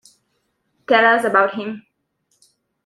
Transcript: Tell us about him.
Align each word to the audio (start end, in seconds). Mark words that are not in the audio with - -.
Tell 0.87 1.05
us 1.05 1.23
about 1.25 1.53
him. 1.53 1.85